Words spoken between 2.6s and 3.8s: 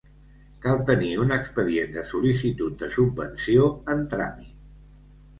de subvenció